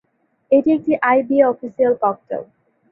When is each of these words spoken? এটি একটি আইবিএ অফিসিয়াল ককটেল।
এটি 0.51 0.69
একটি 0.77 0.93
আইবিএ 1.03 1.43
অফিসিয়াল 1.45 1.93
ককটেল। 2.03 2.43